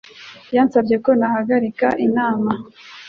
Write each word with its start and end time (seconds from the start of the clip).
Yansabye 0.55 0.95
ko 1.03 1.11
nahagarika 1.19 1.87
inama. 2.07 2.51